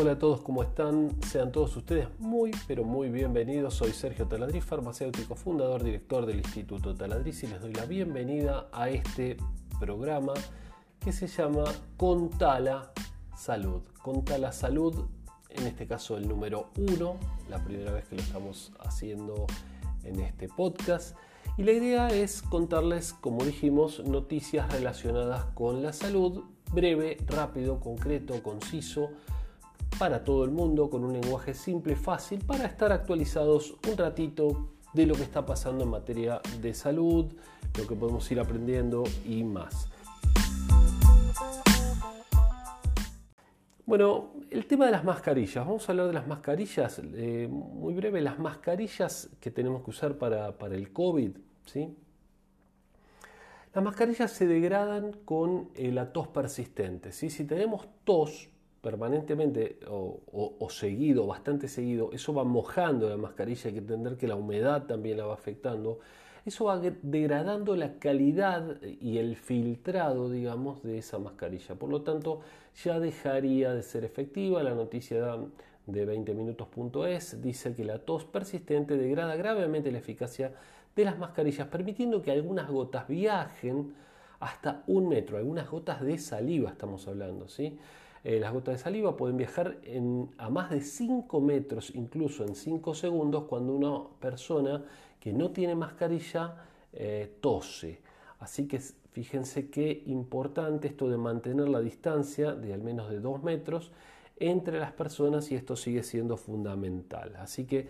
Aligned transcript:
Hola 0.00 0.12
a 0.12 0.18
todos, 0.18 0.40
¿cómo 0.40 0.62
están? 0.62 1.10
Sean 1.26 1.52
todos 1.52 1.76
ustedes 1.76 2.08
muy, 2.18 2.52
pero 2.66 2.84
muy 2.84 3.10
bienvenidos. 3.10 3.74
Soy 3.74 3.92
Sergio 3.92 4.26
Taladriz, 4.26 4.64
farmacéutico, 4.64 5.34
fundador, 5.34 5.84
director 5.84 6.24
del 6.24 6.38
Instituto 6.38 6.94
Taladriz 6.94 7.42
y 7.42 7.48
les 7.48 7.60
doy 7.60 7.74
la 7.74 7.84
bienvenida 7.84 8.66
a 8.72 8.88
este 8.88 9.36
programa 9.78 10.32
que 11.00 11.12
se 11.12 11.26
llama 11.26 11.64
Contala 11.98 12.92
Salud. 13.36 13.82
Contala 14.00 14.52
Salud, 14.52 15.04
en 15.50 15.66
este 15.66 15.86
caso 15.86 16.16
el 16.16 16.26
número 16.26 16.70
uno, 16.78 17.16
la 17.50 17.62
primera 17.62 17.92
vez 17.92 18.08
que 18.08 18.16
lo 18.16 18.22
estamos 18.22 18.72
haciendo 18.80 19.46
en 20.04 20.20
este 20.20 20.48
podcast. 20.48 21.14
Y 21.58 21.62
la 21.62 21.72
idea 21.72 22.08
es 22.08 22.40
contarles, 22.40 23.12
como 23.12 23.44
dijimos, 23.44 24.02
noticias 24.02 24.72
relacionadas 24.72 25.44
con 25.52 25.82
la 25.82 25.92
salud, 25.92 26.44
breve, 26.72 27.18
rápido, 27.26 27.80
concreto, 27.80 28.42
conciso, 28.42 29.10
para 30.00 30.24
todo 30.24 30.44
el 30.44 30.50
mundo, 30.50 30.88
con 30.88 31.04
un 31.04 31.12
lenguaje 31.12 31.52
simple, 31.52 31.94
fácil, 31.94 32.42
para 32.46 32.64
estar 32.64 32.90
actualizados 32.90 33.76
un 33.86 33.98
ratito 33.98 34.70
de 34.94 35.04
lo 35.04 35.14
que 35.14 35.24
está 35.24 35.44
pasando 35.44 35.84
en 35.84 35.90
materia 35.90 36.40
de 36.62 36.72
salud, 36.72 37.26
lo 37.76 37.86
que 37.86 37.94
podemos 37.94 38.32
ir 38.32 38.40
aprendiendo 38.40 39.04
y 39.26 39.44
más. 39.44 39.90
Bueno, 43.84 44.30
el 44.48 44.64
tema 44.64 44.86
de 44.86 44.92
las 44.92 45.04
mascarillas. 45.04 45.66
Vamos 45.66 45.86
a 45.86 45.92
hablar 45.92 46.06
de 46.06 46.14
las 46.14 46.26
mascarillas. 46.26 47.02
Eh, 47.04 47.46
muy 47.50 47.92
breve, 47.92 48.22
las 48.22 48.38
mascarillas 48.38 49.28
que 49.38 49.50
tenemos 49.50 49.84
que 49.84 49.90
usar 49.90 50.16
para, 50.16 50.54
el 50.70 50.94
COVID. 50.94 51.36
¿sí? 51.66 51.94
Las 53.74 53.84
mascarillas 53.84 54.32
se 54.32 54.46
degradan 54.46 55.12
con 55.26 55.68
la 55.76 56.10
tos 56.10 56.28
persistente. 56.28 57.12
¿sí? 57.12 57.28
Si 57.28 57.44
tenemos 57.44 57.86
tos 58.04 58.48
permanentemente 58.80 59.78
o, 59.88 60.68
seguido, 60.70 61.26
bastante 61.26 61.68
seguido, 61.68 62.10
eso 62.12 62.32
va 62.32 62.44
mojando 62.44 63.08
la 63.08 63.16
mascarilla, 63.16 63.66
hay 63.66 63.72
que 63.72 63.78
entender 63.80 64.16
que 64.16 64.26
la 64.26 64.36
humedad 64.36 64.86
también 64.86 65.18
la 65.18 65.26
va 65.26 65.34
afectando, 65.34 65.98
eso 66.46 66.64
va 66.64 66.80
degradando 66.80 67.76
la 67.76 67.98
calidad 67.98 68.80
y 68.82 69.18
el 69.18 69.36
filtrado, 69.36 70.30
digamos, 70.30 70.82
de 70.82 70.96
esa 70.98 71.18
mascarilla. 71.18 71.74
Por 71.74 71.90
lo 71.90 72.00
tanto, 72.00 72.40
ya 72.82 72.98
dejaría 72.98 73.74
de 73.74 73.82
ser 73.82 74.04
efectiva. 74.04 74.62
La 74.62 74.74
noticia 74.74 75.36
de 75.86 76.06
20minutos.es 76.06 77.42
dice 77.42 77.74
que 77.74 77.84
la 77.84 77.98
tos 77.98 78.24
persistente 78.24 78.96
degrada 78.96 79.36
gravemente 79.36 79.92
la 79.92 79.98
eficacia 79.98 80.54
de 80.96 81.04
las 81.04 81.18
mascarillas, 81.18 81.68
permitiendo 81.68 82.22
que 82.22 82.30
algunas 82.30 82.70
gotas 82.70 83.06
viajen 83.06 83.94
hasta 84.40 84.82
un 84.86 85.08
metro, 85.10 85.36
algunas 85.36 85.70
gotas 85.70 86.00
de 86.00 86.16
saliva 86.16 86.70
estamos 86.70 87.06
hablando, 87.06 87.48
¿sí? 87.48 87.78
Eh, 88.22 88.38
las 88.38 88.52
gotas 88.52 88.74
de 88.74 88.78
saliva 88.78 89.16
pueden 89.16 89.36
viajar 89.36 89.78
a 90.38 90.50
más 90.50 90.70
de 90.70 90.82
5 90.82 91.40
metros, 91.40 91.94
incluso 91.94 92.44
en 92.44 92.54
5 92.54 92.94
segundos, 92.94 93.44
cuando 93.44 93.72
una 93.72 94.08
persona 94.20 94.84
que 95.18 95.32
no 95.32 95.50
tiene 95.50 95.74
mascarilla 95.74 96.56
eh, 96.92 97.36
tose. 97.40 98.00
Así 98.40 98.66
que 98.66 98.80
fíjense 99.12 99.70
qué 99.70 100.02
importante 100.06 100.88
esto 100.88 101.08
de 101.08 101.16
mantener 101.16 101.68
la 101.68 101.80
distancia 101.80 102.52
de 102.52 102.74
al 102.74 102.82
menos 102.82 103.10
de 103.10 103.20
2 103.20 103.42
metros 103.42 103.90
entre 104.38 104.78
las 104.78 104.92
personas 104.92 105.50
y 105.52 105.54
esto 105.54 105.76
sigue 105.76 106.02
siendo 106.02 106.36
fundamental. 106.36 107.36
Así 107.36 107.64
que 107.66 107.88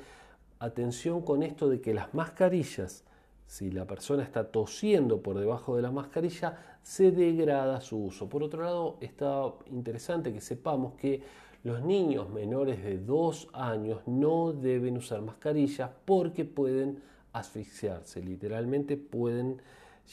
atención 0.59 1.23
con 1.23 1.43
esto 1.43 1.69
de 1.69 1.81
que 1.81 1.95
las 1.95 2.13
mascarillas 2.15 3.05
si 3.51 3.69
la 3.69 3.85
persona 3.85 4.23
está 4.23 4.49
tosiendo 4.53 5.23
por 5.23 5.37
debajo 5.37 5.75
de 5.75 5.83
la 5.83 5.91
mascarilla, 5.91 6.79
se 6.85 7.11
degrada 7.11 7.81
su 7.81 8.05
uso. 8.05 8.29
Por 8.29 8.45
otro 8.45 8.63
lado, 8.63 8.97
está 9.01 9.53
interesante 9.73 10.33
que 10.33 10.41
sepamos 10.41 10.95
que 10.95 11.21
los 11.65 11.83
niños 11.83 12.31
menores 12.31 12.81
de 12.85 12.99
2 12.99 13.49
años 13.53 14.03
no 14.07 14.53
deben 14.53 14.97
usar 14.97 15.23
mascarillas 15.23 15.91
porque 16.05 16.45
pueden 16.45 17.03
asfixiarse, 17.33 18.23
literalmente 18.23 18.97
pueden 18.97 19.61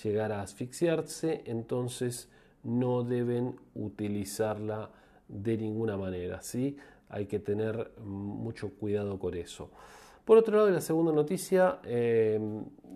llegar 0.04 0.32
a 0.32 0.42
asfixiarse, 0.42 1.44
entonces 1.46 2.32
no 2.64 3.04
deben 3.04 3.56
utilizarla 3.76 4.90
de 5.28 5.58
ninguna 5.58 5.96
manera, 5.96 6.42
¿sí? 6.42 6.76
Hay 7.08 7.28
que 7.28 7.38
tener 7.38 7.92
mucho 8.04 8.72
cuidado 8.72 9.20
con 9.20 9.36
eso. 9.36 9.70
Por 10.28 10.38
otro 10.38 10.58
lado, 10.58 10.68
en 10.68 10.74
la 10.74 10.82
segunda 10.82 11.14
noticia, 11.14 11.80
eh, 11.86 12.38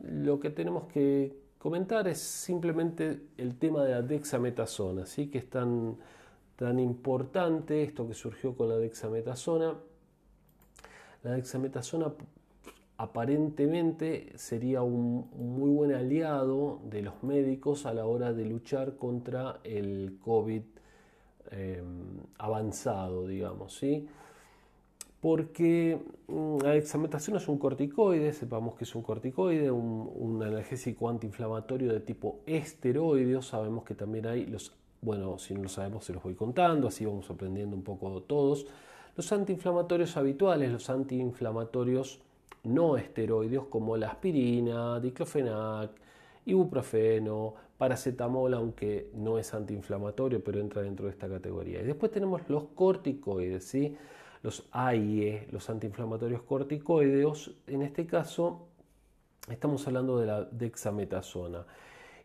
lo 0.03 0.37
que 0.37 0.49
tenemos 0.49 0.87
que 0.91 1.33
comentar 1.57 2.05
es 2.09 2.17
simplemente 2.19 3.21
el 3.37 3.57
tema 3.57 3.85
de 3.85 3.91
la 3.91 4.01
dexametasona, 4.01 5.05
¿sí? 5.05 5.27
que 5.27 5.37
es 5.37 5.49
tan, 5.49 5.95
tan 6.57 6.77
importante 6.77 7.83
esto 7.83 8.05
que 8.05 8.15
surgió 8.15 8.53
con 8.53 8.67
la 8.67 8.75
dexametasona. 8.75 9.77
La 11.23 11.31
dexametasona 11.31 12.11
aparentemente 12.97 14.33
sería 14.35 14.81
un 14.81 15.29
muy 15.33 15.69
buen 15.69 15.93
aliado 15.93 16.81
de 16.83 17.01
los 17.01 17.23
médicos 17.23 17.85
a 17.85 17.93
la 17.93 18.07
hora 18.07 18.33
de 18.33 18.43
luchar 18.43 18.97
contra 18.97 19.61
el 19.63 20.17
COVID 20.21 20.63
eh, 21.51 21.81
avanzado, 22.39 23.25
digamos, 23.25 23.73
¿sí? 23.73 24.05
Porque 25.21 25.99
mm, 26.27 26.57
la 26.63 26.71
dexametasona 26.71 27.37
es 27.37 27.47
un 27.47 27.59
corticoide, 27.59 28.33
sepamos 28.33 28.75
que 28.75 28.83
es 28.83 28.95
un 28.95 29.03
corticoide, 29.03 29.69
un, 29.71 30.41
analgésico 30.41 31.07
antiinflamatorio 31.09 31.93
de 31.93 31.99
tipo 31.99 32.39
esteroideo, 32.47 33.43
sabemos 33.43 33.83
que 33.83 33.93
también 33.93 34.25
hay 34.25 34.47
los, 34.47 34.73
bueno, 35.01 35.37
si 35.37 35.53
no 35.53 35.63
lo 35.63 35.69
sabemos 35.69 36.05
se 36.05 36.13
los 36.13 36.23
voy 36.23 36.33
contando, 36.33 36.87
así 36.87 37.05
vamos 37.05 37.29
aprendiendo 37.29 37.75
un 37.75 37.83
poco 37.83 38.23
todos, 38.23 38.65
los 39.15 39.31
antiinflamatorios 39.31 40.17
habituales, 40.17 40.71
los 40.71 40.89
antiinflamatorios 40.89 42.19
no 42.63 42.97
esteroideos 42.97 43.65
como 43.67 43.97
la 43.97 44.07
aspirina, 44.07 44.99
diclofenac, 44.99 45.91
ibuprofeno, 46.45 47.53
paracetamol, 47.77 48.53
aunque 48.53 49.09
no 49.15 49.37
es 49.37 49.53
antiinflamatorio, 49.53 50.43
pero 50.43 50.59
entra 50.59 50.81
dentro 50.81 51.05
de 51.05 51.11
esta 51.11 51.27
categoría. 51.27 51.81
Y 51.81 51.85
después 51.85 52.11
tenemos 52.11 52.41
los 52.47 52.65
corticoides, 52.75 53.65
¿sí? 53.65 53.95
Los 54.43 54.67
AIE, 54.71 55.47
los 55.51 55.69
antiinflamatorios 55.69 56.41
corticoideos, 56.41 57.55
en 57.67 57.81
este 57.81 58.05
caso 58.05 58.67
estamos 59.49 59.85
hablando 59.87 60.19
de 60.19 60.25
la 60.27 60.43
dexametasona. 60.43 61.65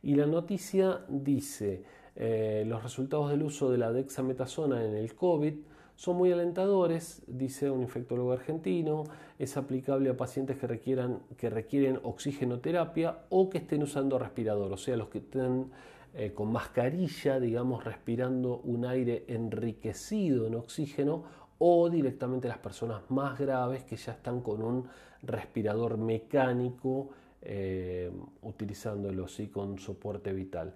Y 0.02 0.14
la 0.14 0.26
noticia 0.26 1.04
dice, 1.08 1.84
eh, 2.14 2.64
los 2.66 2.82
resultados 2.82 3.30
del 3.30 3.42
uso 3.42 3.70
de 3.70 3.78
la 3.78 3.92
dexametasona 3.92 4.84
en 4.84 4.94
el 4.94 5.14
COVID 5.14 5.54
son 5.96 6.16
muy 6.16 6.30
alentadores, 6.30 7.22
dice 7.26 7.70
un 7.70 7.82
infectólogo 7.82 8.32
argentino, 8.32 9.04
es 9.38 9.56
aplicable 9.56 10.10
a 10.10 10.16
pacientes 10.16 10.58
que, 10.58 10.66
requieran, 10.66 11.20
que 11.38 11.48
requieren 11.48 11.98
oxigenoterapia 12.02 13.20
o 13.30 13.48
que 13.48 13.58
estén 13.58 13.82
usando 13.82 14.18
respirador, 14.18 14.72
o 14.72 14.76
sea, 14.76 14.96
los 14.96 15.08
que 15.08 15.18
estén 15.18 15.70
eh, 16.14 16.32
con 16.34 16.52
mascarilla, 16.52 17.40
digamos, 17.40 17.84
respirando 17.84 18.58
un 18.58 18.84
aire 18.84 19.24
enriquecido 19.28 20.46
en 20.46 20.54
oxígeno 20.54 21.24
o 21.58 21.88
directamente 21.88 22.48
las 22.48 22.58
personas 22.58 23.02
más 23.10 23.38
graves 23.38 23.84
que 23.84 23.96
ya 23.96 24.12
están 24.12 24.40
con 24.40 24.62
un 24.62 24.88
respirador 25.22 25.96
mecánico 25.96 27.10
eh, 27.42 28.10
utilizándolo 28.42 29.28
¿sí? 29.28 29.48
con 29.48 29.78
soporte 29.78 30.32
vital. 30.32 30.74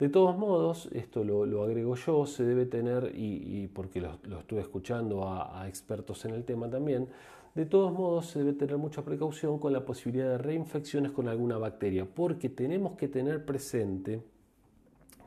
De 0.00 0.08
todos 0.08 0.36
modos, 0.36 0.88
esto 0.92 1.22
lo, 1.24 1.62
agrego 1.62 1.94
yo, 1.94 2.24
se 2.24 2.42
debe 2.42 2.64
tener, 2.64 3.12
y, 3.14 3.68
porque 3.68 4.00
lo, 4.00 4.38
estuve 4.38 4.62
escuchando 4.62 5.28
a, 5.28 5.68
expertos 5.68 6.24
en 6.24 6.34
el 6.34 6.44
tema 6.44 6.70
también, 6.70 7.06
de 7.54 7.66
todos 7.66 7.92
modos 7.92 8.26
se 8.26 8.38
debe 8.38 8.54
tener 8.54 8.78
mucha 8.78 9.02
precaución 9.02 9.58
con 9.58 9.74
la 9.74 9.84
posibilidad 9.84 10.30
de 10.30 10.38
reinfecciones 10.38 11.12
con 11.12 11.28
alguna 11.28 11.58
bacteria, 11.58 12.06
porque 12.06 12.48
tenemos 12.48 12.96
que 12.96 13.08
tener 13.08 13.44
presente 13.44 14.22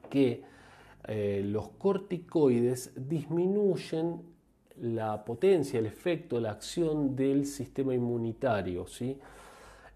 que 0.10 0.42
eh, 1.08 1.44
los 1.46 1.70
corticoides 1.70 2.94
disminuyen 2.96 4.33
la 4.82 5.24
potencia, 5.24 5.80
el 5.80 5.86
efecto, 5.86 6.40
la 6.40 6.52
acción 6.52 7.16
del 7.16 7.46
sistema 7.46 7.94
inmunitario. 7.94 8.88
¿sí? 8.88 9.18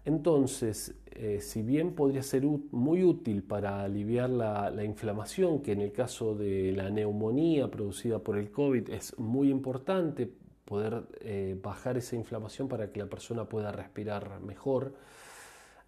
Entonces, 0.04 0.94
eh, 1.10 1.40
si 1.40 1.62
bien 1.62 1.94
podría 1.94 2.22
ser 2.22 2.44
muy 2.44 3.04
útil 3.04 3.42
para 3.42 3.82
aliviar 3.82 4.30
la, 4.30 4.84
inflamación, 4.84 5.60
que 5.60 5.72
en 5.72 5.82
el 5.82 5.92
caso 5.92 6.34
de 6.34 6.72
la 6.72 6.90
neumonía 6.90 7.70
producida 7.70 8.18
por 8.18 8.38
el 8.38 8.50
COVID 8.50 8.88
es 8.90 9.18
muy 9.18 9.50
importante 9.50 10.30
poder 10.64 11.02
eh, 11.20 11.58
bajar 11.62 11.98
esa 11.98 12.16
inflamación 12.16 12.68
para 12.68 12.92
que 12.92 13.00
la 13.00 13.06
persona 13.06 13.48
pueda 13.48 13.72
respirar 13.72 14.40
mejor, 14.40 14.94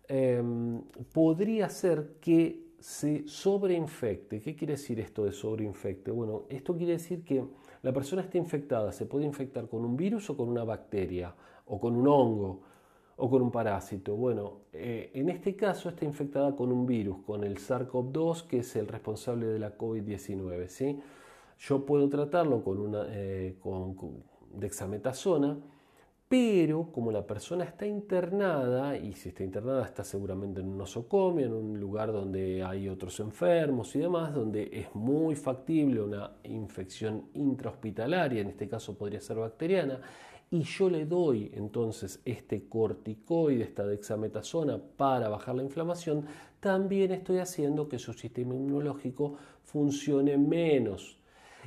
em, 0.08 0.82
podría 1.12 1.68
ser 1.68 2.16
que 2.20 2.70
se 2.80 3.28
sobreinfecte. 3.28 4.40
¿Qué 4.40 4.56
quiere 4.56 4.72
decir 4.72 5.00
esto 5.00 5.24
de 5.24 5.32
sobreinfecte? 5.32 6.10
Bueno, 6.10 6.44
esto 6.48 6.76
quiere 6.76 6.92
decir 6.92 7.24
que 7.24 7.44
la 7.82 7.92
persona 7.92 8.22
está 8.22 8.38
infectada, 8.38 8.92
se 8.92 9.06
puede 9.06 9.24
infectar 9.24 9.68
con 9.68 9.84
un 9.84 9.96
virus 9.96 10.28
o 10.30 10.36
con 10.36 10.48
una 10.48 10.64
bacteria, 10.64 11.34
o 11.66 11.80
con 11.80 11.96
un 11.96 12.06
hongo, 12.06 12.60
o 13.16 13.30
con 13.30 13.42
un 13.42 13.50
parásito. 13.50 14.16
Bueno, 14.16 14.60
eh, 14.72 15.10
en 15.14 15.28
este 15.28 15.54
caso 15.54 15.88
está 15.88 16.04
infectada 16.04 16.56
con 16.56 16.72
un 16.72 16.86
virus, 16.86 17.18
con 17.24 17.44
el 17.44 17.58
SARS-CoV-2, 17.58 18.46
que 18.46 18.58
es 18.58 18.76
el 18.76 18.88
responsable 18.88 19.46
de 19.46 19.58
la 19.58 19.76
COVID-19. 19.76 20.68
¿sí? 20.68 20.98
Yo 21.58 21.84
puedo 21.84 22.08
tratarlo 22.08 22.64
con, 22.64 22.78
una, 22.78 23.04
eh, 23.08 23.56
con 23.60 23.94
dexametasona, 24.54 25.58
pero 26.30 26.92
como 26.92 27.10
la 27.10 27.26
persona 27.26 27.64
está 27.64 27.84
internada, 27.84 28.96
y 28.96 29.14
si 29.14 29.30
está 29.30 29.42
internada 29.42 29.84
está 29.84 30.04
seguramente 30.04 30.60
en 30.60 30.68
un 30.68 30.78
nosocomio, 30.78 31.46
en 31.46 31.52
un 31.52 31.80
lugar 31.80 32.12
donde 32.12 32.62
hay 32.62 32.88
otros 32.88 33.18
enfermos 33.18 33.96
y 33.96 33.98
demás, 33.98 34.32
donde 34.32 34.70
es 34.72 34.94
muy 34.94 35.34
factible 35.34 36.00
una 36.00 36.30
infección 36.44 37.30
intrahospitalaria, 37.34 38.42
en 38.42 38.50
este 38.50 38.68
caso 38.68 38.96
podría 38.96 39.20
ser 39.20 39.38
bacteriana, 39.38 40.00
y 40.52 40.60
yo 40.60 40.88
le 40.88 41.04
doy 41.04 41.50
entonces 41.52 42.20
este 42.24 42.68
corticoide, 42.68 43.64
esta 43.64 43.84
dexametasona 43.84 44.78
para 44.78 45.28
bajar 45.28 45.56
la 45.56 45.64
inflamación, 45.64 46.26
también 46.60 47.10
estoy 47.10 47.38
haciendo 47.38 47.88
que 47.88 47.98
su 47.98 48.12
sistema 48.12 48.54
inmunológico 48.54 49.34
funcione 49.64 50.38
menos 50.38 51.19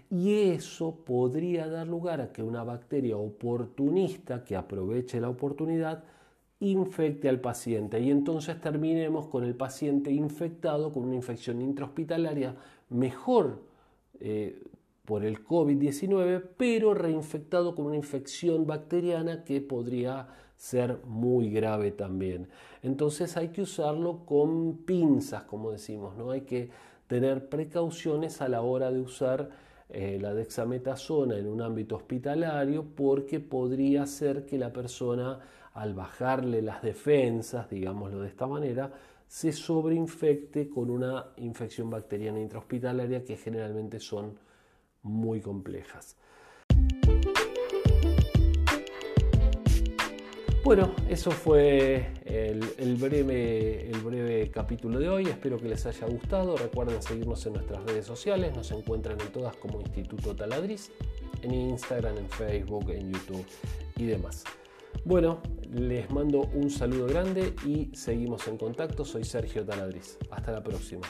y 0.09 0.51
eso 0.51 0.95
podría 1.05 1.67
dar 1.67 1.87
lugar 1.87 2.21
a 2.21 2.31
que 2.31 2.43
una 2.43 2.63
bacteria 2.63 3.17
oportunista 3.17 4.43
que 4.43 4.55
aproveche 4.55 5.19
la 5.19 5.29
oportunidad 5.29 6.03
infecte 6.59 7.27
al 7.27 7.41
paciente 7.41 7.99
y 7.99 8.09
entonces 8.09 8.59
terminemos 8.61 9.27
con 9.27 9.43
el 9.43 9.55
paciente 9.55 10.11
infectado 10.11 10.93
con 10.93 11.03
una 11.03 11.15
infección 11.15 11.61
intrahospitalaria 11.61 12.55
mejor 12.89 13.59
eh, 14.19 14.61
por 15.05 15.25
el 15.25 15.43
COVID-19, 15.43 16.41
pero 16.55 16.93
reinfectado 16.93 17.75
con 17.75 17.87
una 17.87 17.97
infección 17.97 18.65
bacteriana 18.65 19.43
que 19.43 19.59
podría 19.59 20.29
ser 20.55 20.99
muy 21.05 21.49
grave 21.49 21.91
también. 21.91 22.47
Entonces 22.81 23.35
hay 23.35 23.49
que 23.49 23.63
usarlo 23.63 24.25
con 24.25 24.77
pinzas, 24.85 25.43
como 25.43 25.71
decimos, 25.71 26.15
¿no? 26.15 26.31
Hay 26.31 26.41
que 26.41 26.69
tener 27.07 27.49
precauciones 27.49 28.41
a 28.41 28.47
la 28.47 28.61
hora 28.61 28.91
de 28.91 29.01
usar 29.01 29.49
eh, 29.89 30.17
la 30.19 30.33
dexametasona 30.33 31.37
en 31.37 31.47
un 31.47 31.61
ámbito 31.61 31.95
hospitalario 31.95 32.83
porque 32.95 33.39
podría 33.39 34.05
ser 34.05 34.45
que 34.45 34.57
la 34.57 34.71
persona 34.71 35.39
al 35.73 35.93
bajarle 35.93 36.61
las 36.61 36.81
defensas, 36.81 37.69
digámoslo 37.69 38.21
de 38.21 38.27
esta 38.27 38.47
manera, 38.47 38.91
se 39.27 39.51
sobreinfecte 39.51 40.69
con 40.69 40.89
una 40.89 41.25
infección 41.37 41.89
bacteriana 41.89 42.39
intrahospitalaria 42.39 43.23
que 43.23 43.37
generalmente 43.37 43.99
son 43.99 44.37
muy 45.01 45.41
complejas. 45.41 46.15
Bueno, 50.63 50.95
eso 51.09 51.29
fue 51.29 52.07
el, 52.23 52.95
breve, 52.95 53.89
el, 53.91 53.99
breve, 53.99 54.49
capítulo 54.49 54.97
de 54.97 55.09
hoy. 55.09 55.25
Espero 55.27 55.57
que 55.57 55.67
les 55.67 55.85
haya 55.85 56.07
gustado. 56.07 56.55
Recuerden 56.55 57.01
seguirnos 57.01 57.45
en 57.45 57.53
nuestras 57.53 57.83
redes 57.83 58.05
sociales. 58.05 58.55
Nos 58.55 58.71
encuentran 58.71 59.19
en 59.19 59.27
todas 59.27 59.57
como 59.57 59.81
Instituto 59.81 60.33
Taladriz, 60.33 60.89
en 61.41 61.53
Instagram, 61.53 62.17
en 62.17 62.29
Facebook, 62.29 62.91
en 62.91 63.11
YouTube 63.11 63.45
y 63.97 64.05
demás. 64.05 64.45
Bueno, 65.03 65.41
les 65.73 66.09
mando 66.11 66.49
un 66.53 66.69
saludo 66.69 67.07
grande 67.07 67.53
y 67.65 67.93
seguimos 67.93 68.47
en 68.47 68.55
contacto. 68.57 69.03
Soy 69.03 69.25
Sergio 69.25 69.65
Taladriz. 69.65 70.17
Hasta 70.31 70.53
la 70.53 70.63
próxima. 70.63 71.05